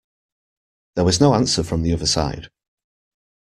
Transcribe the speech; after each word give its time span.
There 0.95 1.05
was 1.05 1.21
no 1.21 1.35
answer 1.35 1.61
from 1.61 1.83
the 1.83 1.93
other 1.93 2.07
side. 2.07 2.49